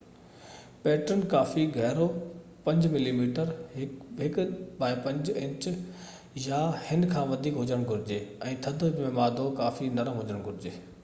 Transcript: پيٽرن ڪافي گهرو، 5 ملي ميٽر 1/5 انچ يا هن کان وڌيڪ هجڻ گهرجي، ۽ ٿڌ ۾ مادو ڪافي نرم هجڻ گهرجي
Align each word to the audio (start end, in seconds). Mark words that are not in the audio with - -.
پيٽرن 0.85 1.19
ڪافي 1.33 1.65
گهرو، 1.75 2.05
5 2.69 2.87
ملي 2.93 3.13
ميٽر 3.17 3.51
1/5 3.83 5.35
انچ 5.43 5.69
يا 6.47 6.63
هن 6.89 7.07
کان 7.13 7.29
وڌيڪ 7.35 7.61
هجڻ 7.63 7.87
گهرجي، 7.93 8.21
۽ 8.55 8.57
ٿڌ 8.65 8.89
۾ 9.05 9.13
مادو 9.21 9.47
ڪافي 9.63 9.95
نرم 10.01 10.21
هجڻ 10.23 10.43
گهرجي 10.49 10.77